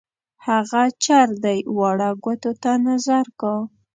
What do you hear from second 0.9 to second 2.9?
چر دی واړه ګوتو ته